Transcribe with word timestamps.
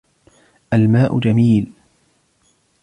الماء 0.73 1.19
جميل. 1.19 1.71